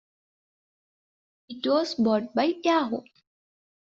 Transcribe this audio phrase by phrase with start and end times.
[1.47, 3.01] It was bought by Yahoo!